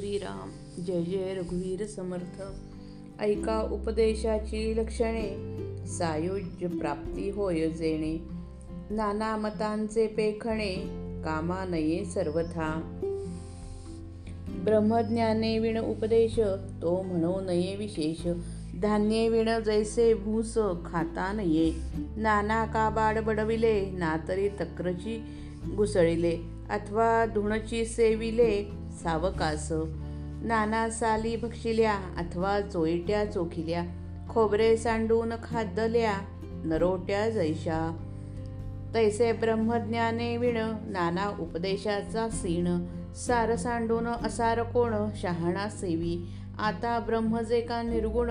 [0.00, 0.50] श्रीराम.
[0.84, 2.42] जय जय रघुवीर समर्थ.
[3.20, 5.56] ऐका उपदेशाची लक्षणे.
[5.86, 8.18] सायुज्य प्राप्ती होय जेणे.
[8.90, 10.74] नाना मतांचे पेखणे.
[11.24, 13.00] कामा नये सर्वथा.
[14.64, 16.40] ब्रह्मज्ञाने विण उपदेश.
[16.82, 18.26] तो म्हणो नये विशेष.
[18.82, 21.72] धान्ये विण जैसे भूस खाता नये.
[22.16, 23.90] नाना काबाड बडविले.
[23.90, 25.24] ना तरी तक्रची
[25.74, 26.38] घुसळिले.
[26.70, 28.80] अथवा धुणची सेविले.
[29.02, 29.68] सावकास.
[30.42, 33.84] नाना साली भक्षिल्या अथवा चोईट्या चोखिल्या
[34.30, 36.12] खोबरे सांडून खाद्दल्या
[36.64, 37.80] नरोट्या जैशा.
[38.94, 42.66] तैसे ब्रह्मज्ञाने विण नाना उपदेशाचा सीण
[43.14, 46.28] सार सांडून असार कोण शहाणा सेवी.
[46.58, 48.30] आता ब्रह्म जे का निर्गुण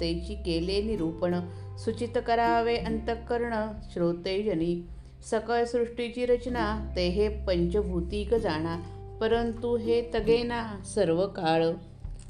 [0.00, 1.34] तेची केले निरूपण
[1.78, 3.54] सुचित करावे अंतःकरण
[3.92, 4.88] श्रोतेजनी
[5.30, 8.76] सकळ सृष्टीची रचना ते हे पंचभूतिक जाणा.
[9.20, 11.64] परंतु हे तगेना सर्व काळ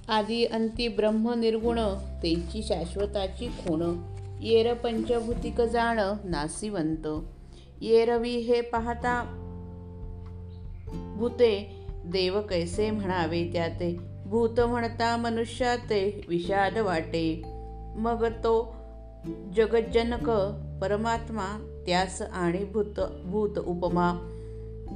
[0.08, 1.78] आदी अंती ब्रह्म निर्गुण
[2.22, 3.82] तेची शाश्वताची खूण
[4.42, 7.06] येर पंचभूतिक जाण नासिवंत.
[7.80, 9.22] येरवी हे पाहता
[11.16, 13.96] भूते देव कैसे म्हणावे त्याते?
[14.26, 17.42] भूत म्हणता मनुष्याते विषाद वाटे.
[17.96, 18.74] मग तो
[19.56, 20.30] जगज्जनक
[20.82, 24.34] परमात्मा त्यास आणि भूत भूत उपमा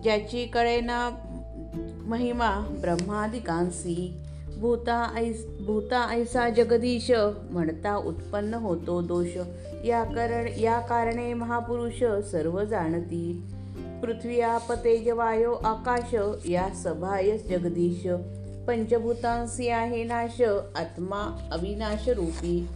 [0.02, 1.10] ज्याची कळेना
[2.06, 4.16] महिमा ब्रह्मादिकांसी
[4.60, 7.10] भूता ऐस भूता ऐसा जगदीश
[7.50, 9.36] म्हणता उत्पन्न होतो दोष.
[9.84, 13.42] या कारण या कारणे महापुरुष सर्व जाणती.
[14.02, 18.06] पृथ्वी आप तेज वायो आकाश या सभाय जगदीश.
[18.68, 20.42] पंचभूतांसी आहे नाश
[20.76, 22.68] आत्मा अविनाश रूपी.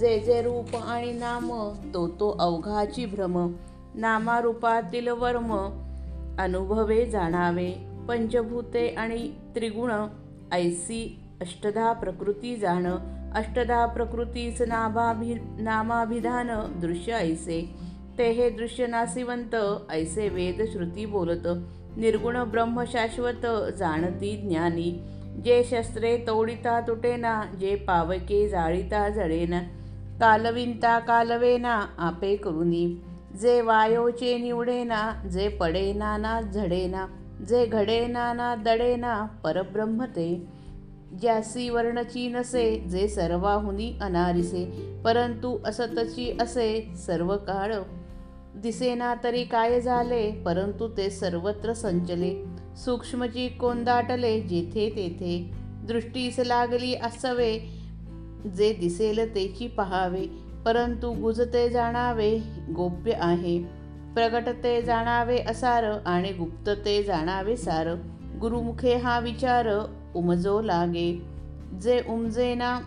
[0.00, 3.52] जे जे रूप आणि नाम तो तो अवघाची भ्रम.
[3.94, 5.52] नामारूपातील वर्म
[6.38, 7.93] अनुभवे जाणावे.
[8.08, 9.92] पंचभूते आणि त्रिगुण
[10.52, 11.02] ऐसी
[11.42, 12.96] अष्टधा प्रकृती जाणं
[13.34, 16.50] अष्टधा प्रकृतीच नाभाभि नामाभिधान
[16.80, 17.60] दृश्य ऐसे।
[18.18, 19.54] ते हे दृश्य नासिवंत
[19.90, 21.46] ऐसे वेद श्रुती बोलत
[21.96, 23.46] निर्गुण ब्रह्म शाश्वत
[23.78, 24.90] जाणती ज्ञानी।
[25.44, 29.60] जे शस्त्रे तोडिता तुटेना जे पावके जाळीता जळेना
[30.20, 32.86] कालविंता कालवेना आपे करुनी।
[33.40, 37.06] जे वायोचे निवडेना जे पडेना ना झडेना।
[37.42, 40.46] जे घडेना ना दडेना परब्रह्म ते.
[41.20, 44.64] ज्यासी वर्णची नसे जे सर्वाहुनी अनारिसे.
[45.04, 47.74] परंतु असतची असे सर्व काळ.
[48.56, 52.44] दिसेना तरी काय झाले परंतु ते सर्वत्र संचले.
[52.76, 55.50] सूक्ष्मची कोंदाटले जेथे तेथे.
[55.86, 57.58] दृष्टीस लागली असवे
[58.56, 60.26] जे दिसेल तेची पहावे.
[60.64, 62.38] परंतु गुजते जाणावे
[62.76, 63.83] गोप्य आहे.
[64.14, 67.88] प्रगटते जाणावे असार आणि गुप्तते जाणावे सार.
[68.40, 69.68] गुरुमुखे हा विचार
[70.14, 71.22] उमजो लागे.
[71.82, 72.80] जे उमजेना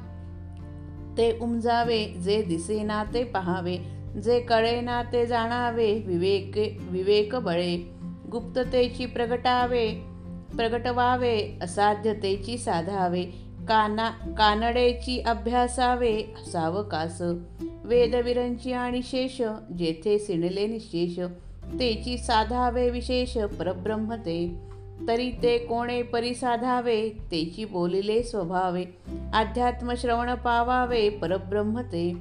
[1.18, 3.78] ते उमजावे जे दिसेना ते पहावे.
[4.24, 7.78] जे कळेना ते जाणावे विवेक विवेक बळे.
[8.32, 9.88] गुप्ततेची प्रगटावे
[10.58, 13.24] प्रगटवावे असाध्यतेची साधावे.
[13.68, 17.22] काना कानडेची अभ्यासावे सावकास
[17.88, 19.42] वेदविरंची आणि शेष
[19.78, 21.20] जेथे सिणले निशेष
[21.80, 24.56] तेची साधावे विशेष परब्रह्म ते
[25.08, 28.84] तरी ते कोणे परिसाधावे तेची बोलिले स्वभावे.
[29.34, 32.14] अध्यात्म श्रवण पावावे परब्रह्म ते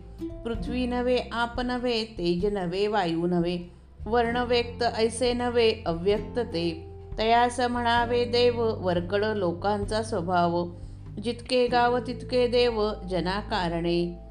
[0.44, 3.58] पृथ्वी नव्हे आप नव्हे तेज नव्हे वायू नव्हे.
[4.06, 6.86] वर्ण व्यक्त ऐसे नव्हे अव्यक्त ते
[7.18, 10.68] तयास म्हणावे देव वरकड लोकांचा स्वभाव.
[11.22, 14.25] जितके गाव तितके देव जना कारणे.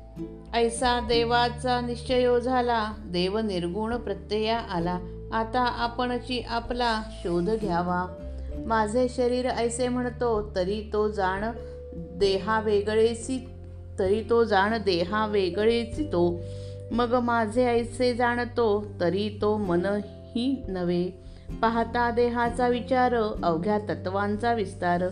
[0.53, 5.00] ऐसा देवाचा निश्चयो झाला देव निर्गुण प्रत्यया आला.
[5.34, 8.06] आता आपणची आपला शोध घ्यावा.
[8.66, 11.52] माझे शरीर ऐसे म्हणतो तरी तो जाण
[11.96, 13.50] देहा वेगळेची
[14.00, 16.40] तरी तो जाण देहा वेगळेची तो.
[16.91, 21.09] मग माझे ऐसे जाणतो तरी तो मनही नव्हे.
[21.61, 25.03] पाहता देहाचा विचार अवघ्या तत्वांचा विस्तार.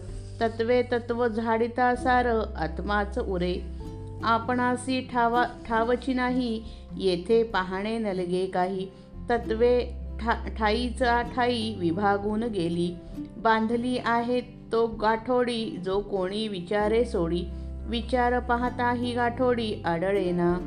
[0.42, 2.26] तत्वे तत्व झाडिता सार
[2.56, 3.83] आत्माच उरे.
[4.24, 6.64] आपणासी ठावा ठावची नाही
[6.98, 8.88] येथे पाहणे नलगे काही.
[9.30, 12.96] तत्वे ठा ठाईचा ठाई विभागून गेली.
[13.38, 17.44] बांधली आहे तो गाठोडी जो कोणी विचारे सोडी.
[17.86, 20.58] विचार पाहता ही गाठोडी आढळेना.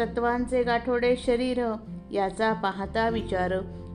[0.00, 1.72] तत्वांचे गाठोडे शरीर
[2.12, 3.52] याचा पाहता विचार.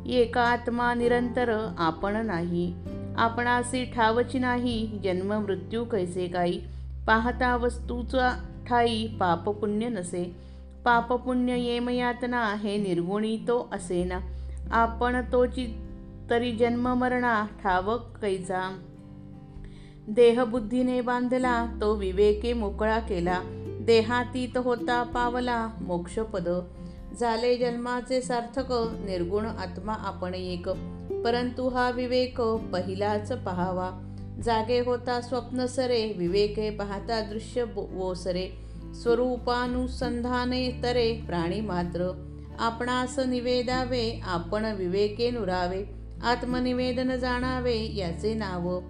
[0.08, 2.74] एका आत्मा निरंतर आपण नाही.
[3.18, 6.62] आपणासी ठावची नाही जन्म मृत्यू कैसे काही.
[7.08, 8.32] पाहता वस्तूचा
[8.68, 10.36] ठाई पापपुण्य नसे.
[10.86, 14.20] पापपुण्य येमयातना हे निर्गुणी तो असेना.
[14.72, 15.78] आपण तोची
[16.30, 17.46] तरी जन्म मरणा
[18.22, 18.78] कैचा
[20.08, 23.40] देहबुद्धीने बांधला तो विवेके मोकळा केला.
[23.82, 26.50] देहातीत होता पावला मोक्षपद.
[27.20, 28.72] झाले जन्माचे सार्थक
[29.06, 30.70] निर्गुण आत्मा आपण एक.
[31.24, 34.07] परंतु हा विवेक पहिलाच पहावा.
[34.44, 38.54] जागे होता स्वप्न सरे विवेके पाहता दृश्य वोसरे
[39.04, 42.28] स्वरूपानुसंधाने तरे प्राणी मात्र.
[42.60, 45.86] आपणास निवेदावे आपण विवेके नुरावे.
[46.24, 48.82] आत्मनिवेदन जाणावे याचे नाव.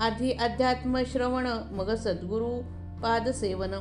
[0.00, 2.62] आधी अध्यात्म श्रवण मग सद्गुरु
[3.02, 3.72] पादसेवन.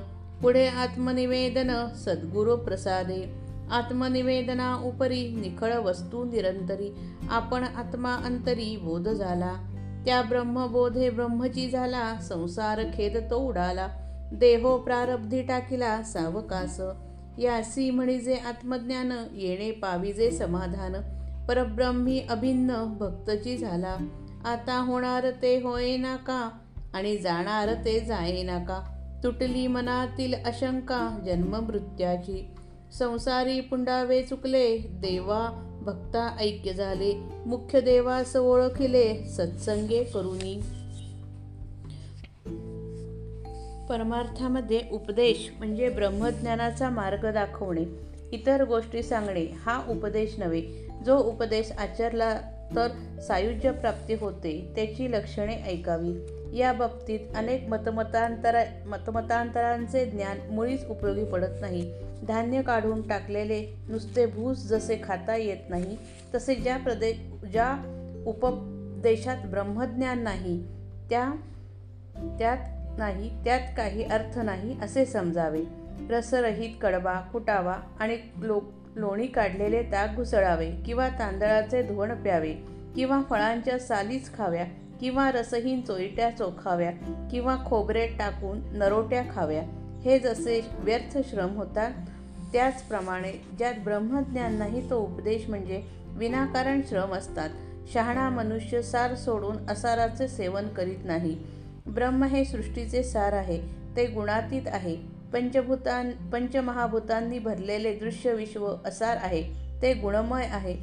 [0.41, 3.35] पुढे आत्मनिवेदन सद्गुरु प्रसादे.
[3.71, 6.95] आत्मनिवेदना उपरी निखळ वस्तू निरंतरी.
[7.29, 9.68] आपण आत्मा अंतरी बोध झाला.
[10.05, 13.87] त्या ब्रह्मबोधे ब्रह्मची झाला संसार खेद तो उडाला.
[14.31, 16.81] देहो प्रारब्धी टाकिला सावकास.
[17.39, 20.95] यासी म्हणजे आत्मज्ञान येणे पाविजे समाधान.
[21.47, 23.97] परब्रह्मी अभिन्न भक्तची झाला.
[24.45, 26.49] आता होणार ते होय नाका
[26.93, 32.53] आणि जाणार ते जाये नाका तुटली मनातील अशंका जन्म मृत्याची
[32.93, 37.13] संसारी पुंडावे चुकले देवा भक्ता ऐक्य झाले.
[37.45, 40.61] मुख्य देवास ओळखिले सत्संगे करुणी
[43.89, 47.83] परमार्थामध्ये उपदेश म्हणजे ब्रह्मज्ञानाचा मार्ग दाखवणे.
[48.31, 50.61] इतर गोष्टी सांगणे हा उपदेश नव्हे.
[51.05, 52.41] जो उपदेश आचरला
[52.75, 52.87] तर
[53.21, 56.13] सायुज्य प्राप्ती होते त्याची लक्षणे ऐकावी.
[56.59, 61.93] या बाबतीत अनेक मतमतांतरा मतमतांतरांचे ज्ञान मुळीच उपयोगी पडत नाही.
[62.27, 65.97] धान्य काढून टाकलेले नुसते भूस जसे खाता येत नाही
[66.35, 67.77] तसे ज्या प्रदेश ज्या
[68.25, 70.63] उपदेशात ब्रह्मज्ञान नाही
[71.09, 71.31] त्या
[72.39, 72.57] त्यात
[72.97, 75.63] नाही त्यात काही अर्थ नाही असे समजावे.
[76.09, 78.61] रसरहित कडबा फुटावा आणि लो
[78.95, 82.53] लोणी काढलेले ताक घुसळावे किंवा तांदळाचे धोण प्यावे
[82.95, 84.65] किंवा फळांच्या सालीच खाव्या
[85.01, 86.91] किंवा रसहीन चोईट्या चोखाव्या
[87.31, 89.63] किंवा खोबरे टाकून नरोट्या खाव्या.
[90.05, 91.91] हे जसे व्यर्थ श्रम होतात
[92.53, 97.49] त्याचप्रमाणे ज्यात ब्रह्मज्ञान नाही तो उपदेश म्हणजे विनाकारण श्रम असतात.
[97.93, 101.37] शहाणा मनुष्य सार सोडून असाराचे सेवन करीत नाही.
[101.87, 103.61] ब्रह्म हे सृष्टीचे सार आहे
[103.95, 104.97] ते गुणातीत आहे.
[105.33, 109.43] पंचभूतां पंचमहाभूतांनी भरलेले दृश्य विश्व असार आहे
[109.81, 110.73] ते गुणमय आहे.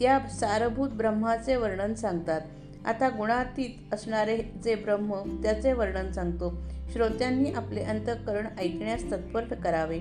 [0.00, 2.40] त्या सारभूत ब्रह्माचे वर्णन सांगतात.
[2.86, 6.62] आता गुणातीत असणारे जे ब्रह्म त्याचे वर्णन सांगतो.
[6.92, 10.00] श्रोत्यांनी आपले अंतःकरण ऐकण्यास तत्पर करावे.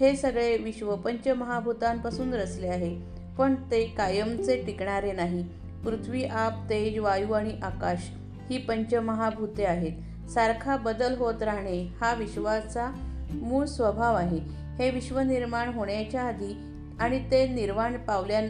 [0.00, 2.98] हे सगळे विश्व पंचमहाभूतांपासून रचले आहे.
[3.38, 5.42] पण ते कायमचे टिकणारे नाही.
[5.84, 8.10] पृथ्वी आप तेज वायू आणि आकाश
[8.50, 9.92] ही पंचमहाभूते आहेत.
[10.30, 12.90] सारखा बदल होत राहणे हा विश्वाचा
[13.30, 14.38] मूळ स्वभाव आहे.
[14.78, 16.56] हे विश्व निर्माण होण्याच्या आधी
[17.00, 18.40] आणि ते निर्वाण पावल्या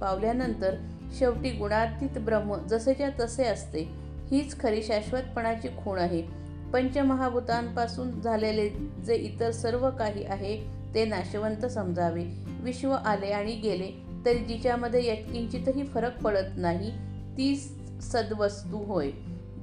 [0.00, 0.74] पावल्यानंतर
[1.18, 3.88] शेवटी गुणातीत ब्रह्म जसेच्या तसे असते.
[4.30, 6.43] हीच खरी शाश्वतपणाची खूण आहे.
[6.74, 8.68] पंचमहाभूतांपासून झालेले
[9.06, 10.56] जे इतर सर्व काही आहे
[10.94, 12.24] ते नाशवंत समजावे.
[12.60, 13.90] विश्व आले आणि गेले
[14.26, 16.90] तरी जिच्यामध्ये यत्किंचितही फरक पडत नाही
[17.36, 17.56] ती
[18.02, 19.10] सद्वस्तू होय.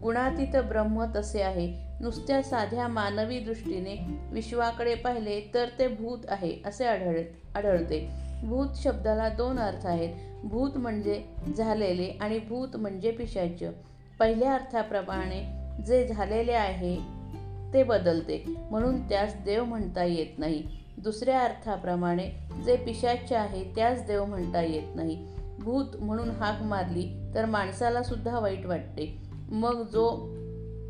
[0.02, 1.74] गुणातीत ब्रह्म तसे आहे.
[2.02, 3.96] नुसत्या साध्या मानवी दृष्टीने
[4.32, 7.20] विश्वाकडे पाहिले तर ते भूत आहे असे आढळ
[7.56, 8.10] आढळते.
[8.44, 10.10] भूत शब्दाला दोन अर्थ आहेत.
[10.44, 11.24] भूत म्हणजे
[11.58, 13.64] झालेले आणि भूत म्हणजे पिशाच.
[14.20, 16.96] पहिल्या अर्थाप्रमाणे जे झालेले आहे
[17.74, 18.44] ते बदलते.
[18.72, 20.64] म्हणून त्यास देव म्हणता येत नाही.
[20.98, 22.30] दुसऱ्या अर्थाप्रमाणे
[22.66, 25.28] जे पिशाच्य आहे त्यास देव म्हणता येत नाही.
[25.60, 29.18] भूत म्हणून हाक मारली तर माणसाला सुद्धा वाईट वाटते.
[29.52, 30.36] मग जो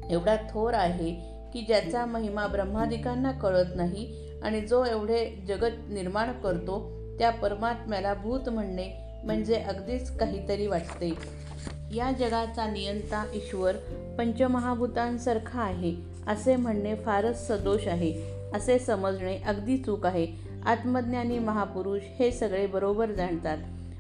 [0.10, 1.12] एवढा थोर आहे
[1.54, 8.50] की ज्याचा महिमा ब्रह्मादिकांना कळत नाही आणि जो एवढे जगत निर्माण करतो त्या परमात्म्याला भूत
[8.50, 8.90] म्हणणे
[9.24, 11.14] म्हणजे अगदीच काहीतरी वाटते.
[11.96, 13.76] या जगाचा नियंता ईश्वर
[14.18, 15.96] पंचमहाभूतांसारखा आहे.
[16.28, 18.14] असे म्हणणे फारच सदोष आहे.
[18.54, 20.28] असे समजणे अगदी चूक आहे.
[20.66, 23.58] आत्मज्ञानी महापुरुष हे सगळे बरोबर जाणतात.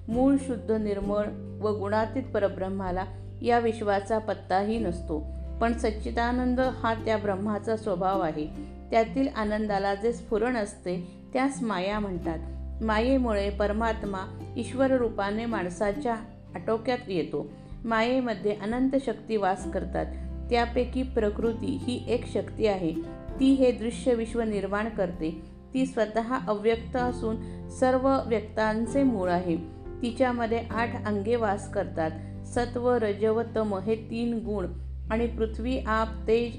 [0.07, 1.25] मूळ शुद्ध निर्मळ
[1.61, 3.05] व गुणातीत परब्रह्माला
[3.41, 5.25] या विश्वाचा पत्ताही नसतो.
[5.61, 8.47] पण सच्चिदानंद हा त्या ब्रह्माचा स्वभाव आहे.
[8.91, 12.39] त्यातील आनंदाला जे स्फुरण असते त्यास माया म्हणतात.
[12.83, 16.15] मायेमुळे परमात्मा ईश्वर रूपाने माणसाच्या
[16.55, 17.47] आटोक्यात येतो.
[17.85, 20.05] मायेमध्ये अनंत शक्ती वास करतात.
[20.49, 22.93] त्यापैकी प्रकृती ही एक शक्ती आहे.
[23.39, 25.41] ती हे दृश्य विश्व निर्माण करते.
[25.73, 29.55] ती स्वतः अव्यक्त असून सर्व व्यक्तांचे मूळ आहे.
[30.01, 32.11] तिच्यामध्ये आठ अंगे वास करतात.
[32.45, 34.67] सत्व रजव तम हे तीन गुण
[35.11, 36.57] आणि पृथ्वी आप तेज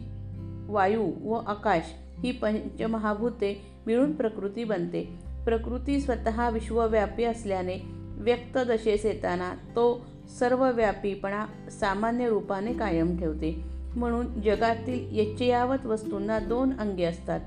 [0.71, 1.83] वायू व आकाश
[2.25, 5.03] ही पंचमहाभूते मिळून प्रकृती बनते.
[5.45, 10.07] प्रकृती स्वतः विश्वव्यापी असल्याने व्यक्त दशेस येताना तो
[10.39, 13.65] सर्वव्यापीपणा सामान्य रूपाने कायम ठेवते.
[13.97, 17.41] म्हणून जगातील यच्चयावत वस्तूंना दोन अंगे असतात.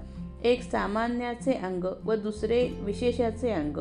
[0.43, 3.77] एक सामान्याचे अंग व दुसरे विशेषाचे अंग.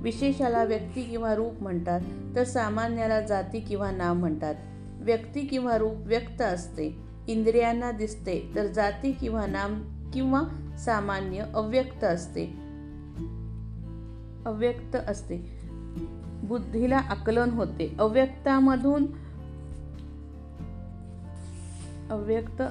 [0.00, 2.00] विशेषाला व्यक्ती किंवा रूप म्हणतात
[2.36, 4.54] तर सामान्याला जाती किंवा नाव म्हणतात.
[5.00, 6.96] व्यक्ती किंवा रूप व्यक्त असते.
[7.28, 9.82] इंद्रियांना दिसते तर जाती किंवा नाम
[10.14, 10.42] किंवा
[10.78, 12.44] सामान्य अव्यक्त असते.
[14.46, 15.61] अव्यक्त असते.
[16.42, 17.96] बुद्धीला आकलन होते.
[17.98, 19.06] अव्यक्तामधून
[22.10, 22.62] अव्यक्त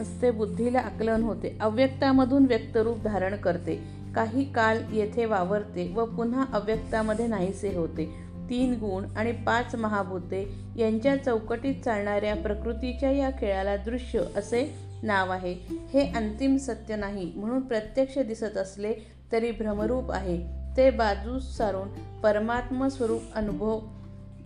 [0.00, 1.58] असते बुद्धीला आकलन होते.
[1.60, 4.00] अव्यक्तामधून व्यक्तरूप धारण करते.
[4.14, 8.30] काही काल येथे वावरते व पुन्हा अव्यक्तामध्ये नाहीसे होते.
[8.50, 15.56] तीन गुण आणि पाच महाभूते यांच्या चौकटीत चालणाऱ्या प्रकृतीच्या या खेळाला दृश्य असे नाव आहे.
[15.70, 18.92] हे अंतिम सत्य नाही म्हणून प्रत्यक्ष दिसत असले
[19.32, 20.59] तरी भ्रमरूप आहे.
[20.76, 21.88] ते बाजूस सारून
[22.22, 23.80] परमात्म स्वरूप अनुभव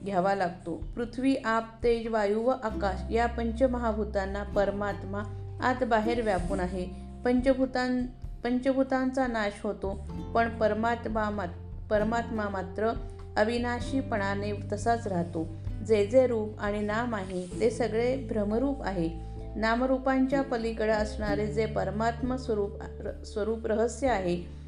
[0.05, 0.85] घ्यावा लागतो.
[0.97, 5.23] पृथ्वी आप तेज वायू व आकाश या पंचमहाभूतांना परमात्मा
[5.63, 6.87] आत बाहेर व्यापून आहे.
[7.25, 8.03] पंचभूतां
[8.45, 11.47] पंचभूतांचा नाश होतो पण परमात्मा
[11.91, 12.91] परमात्मा मात्र
[13.37, 15.47] अविनाशीपणाने तसाच राहतो.
[15.87, 19.09] जे जे रूप आणि नाम आहे ते सगळे भ्रमरूप आहे.
[19.57, 22.83] नामरूपांच्या पलीकडे असणारे जे परमात्मा स्वरूप
[23.25, 24.64] स्वरूप रहस्य आहे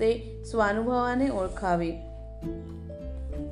[0.00, 1.90] ते स्वानुभवाने ओळखावे.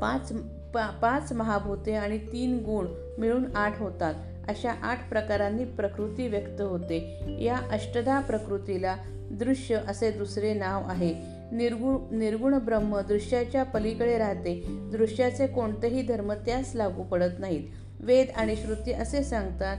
[0.01, 0.33] पाच
[0.75, 2.87] पा पाच महाभूते आणि तीन गुण
[3.19, 4.15] मिळून आठ होतात.
[4.49, 7.21] अशा आठ प्रकारांनी प्रकृती व्यक्त होते.
[7.41, 8.97] या अष्टधा प्रकृतीला
[9.31, 11.15] दृश्य असे दुसरे नाव आहे.
[11.53, 14.63] निर्गुण निर्गुण ब्रह्म दृश्याच्या पलीकडे राहते.
[14.69, 17.69] दृश्याचे कोणतेही धर्म त्यास लागू पडत नाहीत.
[18.01, 19.77] वेद आणि श्रुती असे सांगतात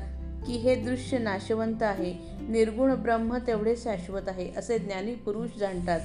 [0.47, 2.13] की हे दृश्य नाशवंत आहे.
[2.49, 5.99] निर्गुण ब्रह्म तेवढे शाश्वत आहे असे ज्ञानी पुरुष जाणतात.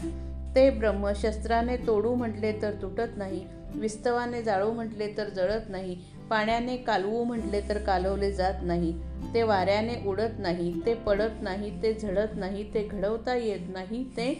[0.57, 5.97] ते ब्रह्म शस्त्राने तोडू म्हटले तर तुटत नाही विस्तवाने जाळू म्हटले तर जळत नाही
[6.31, 8.93] पाण्याने कालवू म्हटले तर कालवले जात नाही.
[9.35, 14.33] ते वाऱ्याने उडत नाही ते पडत नाही ते झडत नाही ते घडवता येत नाही ते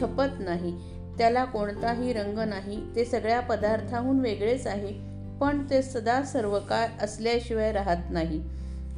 [0.00, 0.72] छपत नाही.
[1.18, 4.92] त्याला कोणताही रंग नाही ते सगळ्या पदार्थाहून वेगळेच आहे
[5.40, 8.40] पण ते सदा सर्व काळ असल्याशिवाय राहत नाही.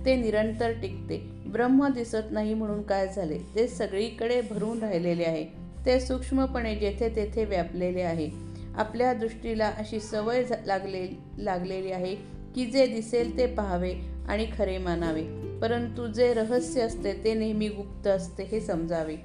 [0.04, 1.18] ते निरंतर टिकते.
[1.46, 3.38] ब्रह्म दिसत नाही म्हणून काय झाले?
[3.38, 5.44] ते सगळीकडे भरून राहिलेले आहे.
[5.86, 8.30] ते सूक्ष्मपणे जेथे तेथे व्यापलेले आहे.
[8.76, 12.14] आपल्या दृष्टीला अशी सवय लागले लागलेली आहे
[12.54, 13.94] की जे दिसेल ते पाहावे
[14.28, 15.22] आणि खरे मानावे.
[15.62, 19.16] परंतु जे रहस्य असते ते नेहमी गुप्त असते हे समजावे.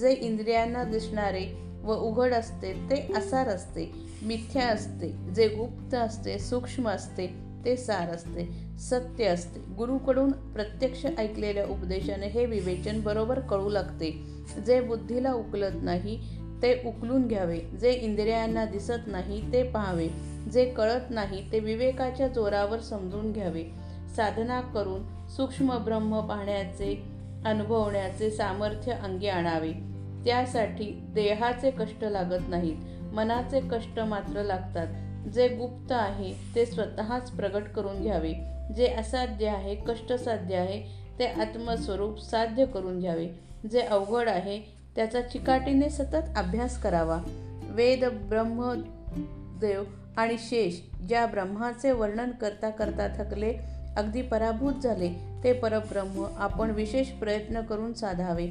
[0.00, 6.88] जे इंद्रियांना दिसणारे व उघड असते ते असार असते मिथ्या असते जे गुप्त असते सूक्ष्म
[6.88, 8.48] असते ते सार असते
[8.78, 9.74] सत्य असते.
[9.74, 14.10] गुरुकडून प्रत्यक्ष ऐकलेल्या उपदेशाने हे विवेचन बरोबर कळू लागते.
[14.66, 16.18] जे बुद्धीला उकलत नाही
[16.62, 17.58] ते उकलून घ्यावे.
[17.58, 20.08] जे इंद्रियांना दिसत नाही ते पाहावे.
[20.52, 23.64] जे कळत नाही ते विवेकाच्या जोरावर समजून घ्यावे.
[24.16, 27.02] साधना करून सूक्ष्म ब्रह्म पाहण्याचे
[27.44, 29.72] अनुभवण्याचे सामर्थ्य अंगी आणावे.
[30.24, 32.76] त्यासाठी देहाचे कष्ट लागत नाहीत
[33.14, 34.86] मनाचे कष्ट मात्र लागतात.
[35.28, 38.32] जे गुप्त आहे ते स्वतःच प्रगट करून घ्यावे.
[38.76, 40.82] जे असाध्य आहे कष्टसाध्य आहे
[41.18, 43.28] ते आत्मस्वरूप साध्य करून घ्यावे.
[43.70, 44.60] जे अवघड आहे
[44.96, 47.18] त्याचा चिकाटीने सतत अभ्यास करावा.
[47.62, 48.82] वेद ब्रह्म
[49.60, 49.84] देव
[50.16, 53.54] आणि शेष ज्या ब्रह्माचे वर्णन करता करता थकले
[53.96, 55.10] अगदी पराभूत झाले
[55.44, 58.48] ते परब्रह्म आपण विशेष प्रयत्न करून साधावे.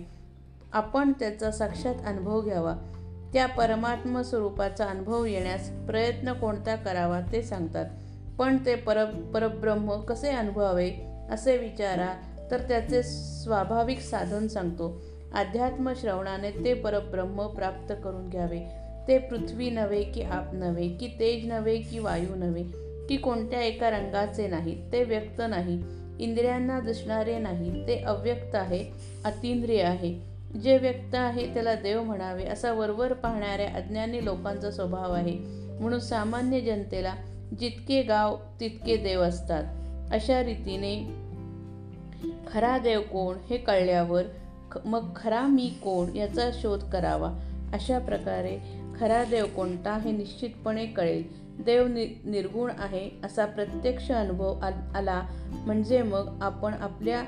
[0.73, 2.75] आपण त्याचा साक्षात अनुभव घ्यावा.
[3.33, 7.85] त्या परमात्म स्वरूपाचा अनुभव येण्यास प्रयत्न कोणता करावा ते सांगतात.
[8.39, 10.91] पण ते पर परब्रह्म कसे अनुभवावे
[11.31, 12.13] असे विचारा
[12.51, 15.01] तर त्याचे स्वाभाविक साधन सांगतो.
[15.33, 18.59] अध्यात्म श्रवणाने ते परब्रह्म प्राप्त करून घ्यावे.
[19.07, 22.63] ते पृथ्वी नव्हे की आप नव्हे की तेज नव्हे की वायू नव्हे
[23.09, 25.81] की कोणत्या एका रंगाचे नाही ते व्यक्त नाही
[26.19, 28.83] इंद्रियांना दिसणारे नाही ते अव्यक्त आहे
[29.25, 30.28] अतिंद्रिय आहे.
[30.63, 35.37] जे व्यक्त आहे त्याला देव म्हणावे असा वरवर पाहणाऱ्या अज्ञानी लोकांचा स्वभाव आहे.
[35.79, 37.15] म्हणून सामान्य जनतेला
[37.59, 39.63] जितके गाव तितके देव असतात.
[40.11, 41.13] अशा रीतीने
[42.53, 44.23] खरा देव कोण हे कळल्यावर
[44.85, 47.33] मग खरा मी कोण याचा शोध करावा.
[47.73, 48.59] अशा प्रकारे
[48.99, 51.48] खरा देव कोणता हे निश्चितपणे कळेल.
[51.59, 54.59] देव नि निर्गुण आहे असा प्रत्यक्ष अनुभव
[54.95, 57.19] आला म्हणजे मग आपण आपल्या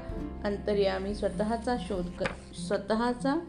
[0.44, 2.26] अंतर्यामी स्वतःचा शोध कर
[2.68, 3.40] स्वतःचा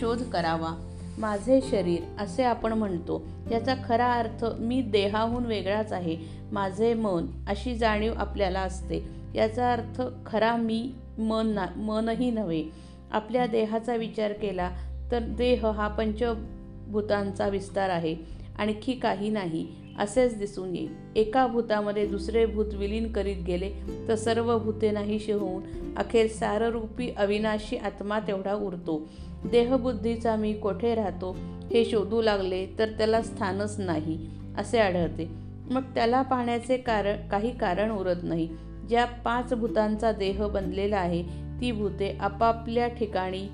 [0.00, 0.92] शोध करावा.
[1.18, 3.22] माझे शरीर असे आपण म्हणतो.
[3.50, 6.16] याचा खरा अर्थ मी देहाहून वेगळाच आहे.
[6.52, 9.08] माझे मन अशी जाणीव आपल्याला असते.
[9.34, 12.64] याचा अर्थ खरा मी मन ना मनही नव्हे.
[13.10, 14.70] आपल्या देहाचा विचार केला
[15.10, 18.16] तर देह हा पंचभूतांचा विस्तार आहे.
[18.58, 19.85] आणखी काही नाही.
[19.98, 20.94] असेच दिसून येईल.
[21.16, 23.70] एका भूतामध्ये दुसरे भूत विलीन करीत गेले
[24.08, 25.62] तर सर्व भूते नाहीशी होऊन
[25.96, 29.08] अखेर साररूपी अविनाशी आत्मा तेवढा उरतो.
[29.50, 31.36] देहबुद्धीचा मी कोठे राहतो
[31.72, 34.18] हे शोधू लागले तर त्याला स्थानच नाही
[34.58, 35.28] असे आढळते.
[35.70, 38.48] मग त्याला पाहण्याचे कारण काही कारण उरत नाही.
[38.88, 41.22] ज्या पाच भूतांचा देह बनलेला आहे
[41.60, 43.48] ती भूते आपापल्या ठिकाणी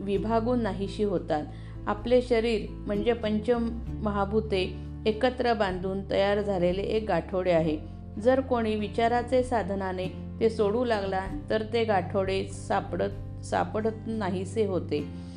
[0.00, 1.42] विभागून नाहीशी होतात.
[1.86, 7.78] आपले शरीर म्हणजे पंचमहाभूते एकत्र बांधून तयार झालेले एक गाठोडे आहे.
[8.22, 10.06] जर कोणी विचाराचे साधनाने
[10.40, 15.30] ते सोडू लागला तर ते गाठोडे सापडत सापडत नाहीसे होते.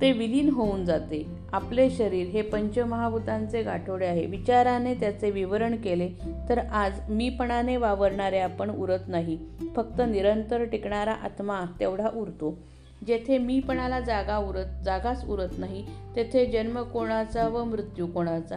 [0.00, 1.26] ते विलीन होऊन जाते.
[1.52, 4.26] आपले शरीर हे पंचमहाभूतांचे गाठोडे आहे.
[4.26, 6.08] विचाराने त्याचे विवरण केले
[6.48, 9.38] तर आज मीपणाने वावरणारे आपण उरत नाही.
[9.76, 12.58] फक्त निरंतर टिकणारा आत्मा तेवढा उरतो.
[13.06, 18.56] जेथे मीपणाला जागा उरत जागाच उरत नाही तेथे जन्म कोणाचा व मृत्यू कोणाचा?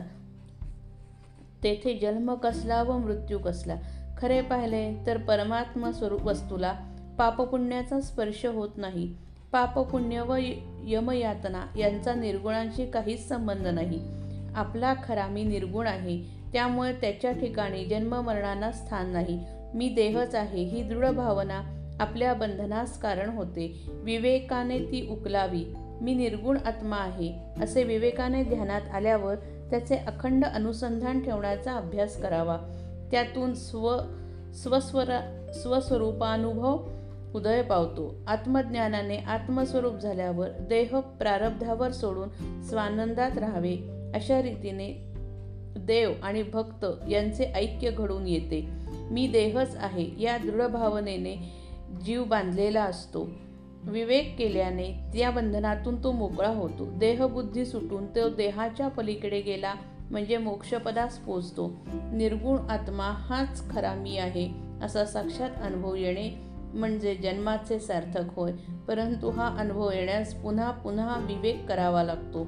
[1.63, 3.75] तेथे जन्म कसला व मृत्यू कसला?
[4.17, 6.73] खरे पाहिले तर परमात्मा स्वरूप वस्तूला
[7.17, 9.13] पापपुण्याचा स्पर्श होत नाही.
[9.51, 10.37] पाप पुण्य व
[10.83, 13.99] यमयातना यांचा निर्गुणांशी काहीच संबंध नाही.
[14.55, 16.23] आपला खरा मी निर्गुण आहे
[16.53, 19.39] त्यामुळे त्याच्या ठिकाणी जन्ममरणांना स्थान नाही.
[19.73, 23.83] मी देहच आहे ही दृढ भावना आपल्या बंधनास कारण होते.
[23.89, 25.65] विवेकाने ती उकलावी.
[26.01, 29.35] मी निर्गुण आत्मा आहे असे विवेकाने ध्यानात आल्यावर
[29.69, 32.57] त्याचे अखंड अनुसंधान ठेवण्याचा अभ्यास करावा.
[33.11, 33.97] त्यातून स्व
[34.53, 36.87] स्वस्वरा स्वस्वरूपानुभव
[37.35, 38.15] उदय पावतो.
[38.27, 43.77] आत्मज्ञानाने आत्मस्वरूप झाल्यावर देह प्रारब्धावर सोडून स्वानंदात राहावे.
[44.13, 45.13] अशा रीतीने
[45.77, 48.69] देव आणि भक्त यांचे ऐक्य घडून येते.
[49.11, 51.62] मी देहच आहे या दृढ भावनेने
[52.05, 53.29] जीव बांधलेला असतो.
[53.83, 56.85] विवेक केल्याने त्या बंधनातून तो मोकळा होतो.
[56.85, 59.73] देहबुद्धी सुटून तो देहाच्या पलीकडे गेला
[60.11, 64.49] म्हणजे मोक्षपदास पोचतो निर्गुण आत्मा हाच खरा मी आहे
[64.81, 66.29] असा साक्षात अनुभव येणे
[66.73, 68.51] म्हणजे जन्माचे सार्थक होय.
[68.87, 72.47] परंतु हा अनुभव येण्यास पुन्हा पुन्हा विवेक करावा लागतो.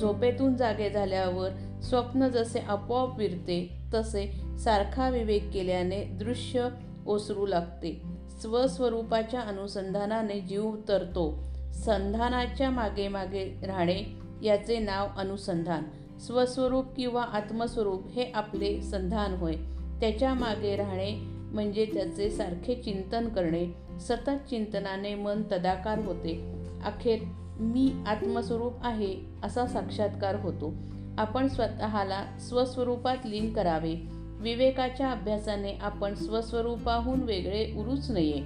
[0.00, 6.68] झोपेतून जागे झाल्यावर स्वप्न जसे आपोआप विरते तसे सारखा विवेक केल्याने दृश्य
[7.06, 8.11] ओसरू लागते.
[8.42, 11.38] स्वस्वरूपाच्या अनुसंधानाने जीव तरतो.
[11.72, 14.02] संधानाच्या मागे मागे राहणे
[14.42, 15.82] याचे नाव अनुसंधान.
[16.18, 19.54] स्वस्वरूप किंवा आत्मस्वरूप हे आपले संधान होय.
[20.00, 23.66] त्याच्यामागे राहणे म्हणजे त्याचे सारखे चिंतन करणे.
[24.00, 26.54] सतत चिंतनाने मन तदाकार होते.
[26.84, 27.18] अखेर
[27.60, 30.74] मी आत्मस्वरूप आहे असा साक्षात्कार होतो.
[31.18, 34.21] आपण स्वतःला स्वस्वरूपात लीन करावे.
[34.42, 38.42] विवेकाच्या अभ्यासाने आपण स्वस्वरूपाहून वेगळे उरूच नये.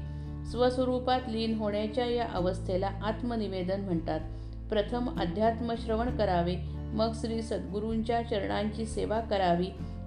[0.51, 4.21] स्वस्वरूपात लीन होण्याच्या या अवस्थेला आत्मनिवेदन म्हणतात.
[4.71, 9.67] प्रथम अध्यात्म श्रवण करावे मग श्री सद्गुरूंच्या चरणांची सेवा करावी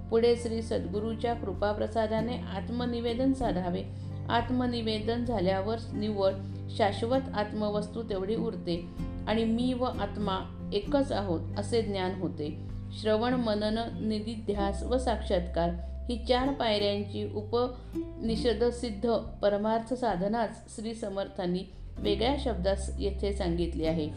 [0.09, 3.83] पुढे श्री सद्गुरूच्या कृपाप्रसादाने आत्मनिवेदन साधावे.
[4.29, 6.31] आत्मनिवेदन झाल्यावर निव्वळ
[6.69, 8.85] शाश्वत आत्मवस्तू तेवढी उरते
[9.27, 12.68] आणि मी व आत्मा एकच आहोत असे ज्ञान होते.
[12.93, 15.69] श्रवण मनन निधिध्यास व साक्षात्कार
[16.09, 19.09] ही चार पायऱ्यांची उपनिषदसिद्ध
[19.41, 21.63] परमार्थ साधनाच श्री समर्थांनी
[21.97, 24.09] वेगळ्या शब्दास येथे सांगितले आहे.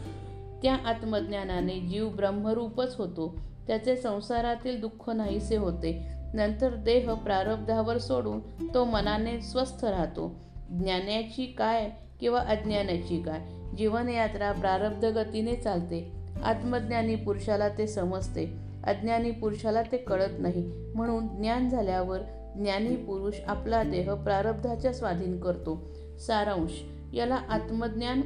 [0.63, 3.37] त्या आत्मज्ञानाने जीव ब्रह्मरूपच होतो.
[3.67, 6.07] त्याचे संसारातील दुःख नाहीसे होते.
[6.33, 8.39] नंतर देह प्रारब्धावर सोडून
[8.73, 10.35] तो मनाने स्वस्थ राहतो.
[10.69, 13.41] ज्ञानाची काय किंवा अज्ञानाची काय?
[13.77, 16.11] जीवनयात्रा प्रारब्ध गतीने चालते.
[16.43, 18.62] आत्मज्ञानी पुरुषाला ते समजते.
[18.83, 20.91] अज्ञानी पुरुषाला ते कळत नाही.
[20.95, 22.19] म्हणून ज्ञान झाल्यावर
[22.55, 25.81] ज्ञानी पुरुष आपला देह प्रारब्धाच्या स्वाधीन करतो.
[26.27, 26.83] सारांश.
[27.13, 28.21] याला आत्मज्ञान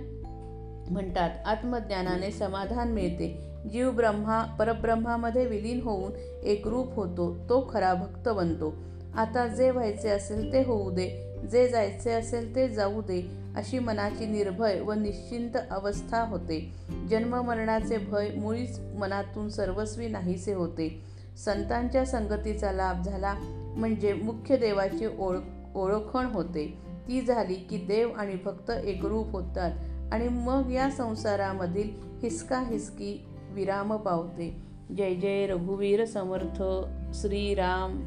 [0.92, 1.30] म्हणतात.
[1.46, 3.48] आत्मज्ञानाने समाधान मिळते.
[3.72, 6.12] जीव ब्रह्मा परब्रह्मामध्ये विलीन होऊन
[6.44, 7.36] एक रूप होतो.
[7.50, 8.74] तो खरा भक्त बनतो.
[9.16, 11.27] आता जे व्हायचे असेल ते होऊ दे.
[11.52, 16.74] जे जायचे असेल ते जाऊ दे अशी मनाची निर्भय व निश्चिंत अवस्था होते.
[17.10, 21.02] जन्ममरणाचे भय मुळीच मनातून सर्वस्वी नाहीसे होते.
[21.38, 23.34] संतांच्या संगतीचा लाभ झाला
[23.78, 25.40] म्हणजे मुख्य देवाची ओळख
[25.76, 26.78] ओळखण होते.
[27.08, 29.72] ती झाली की देव आणि भक्त एकरूप होतात
[30.14, 31.90] आणि मग या संसारामधील
[32.24, 34.62] हिसका हिसकी विराम पावते.
[34.98, 36.64] जय जय रघुवीर समर्थ
[37.16, 38.02] श्रीराम.